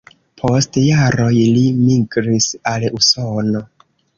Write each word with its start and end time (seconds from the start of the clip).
Post 0.41 0.79
jaroj 0.83 1.35
li 1.35 1.67
migris 1.83 2.51
al 2.73 2.89
Usono. 3.01 3.63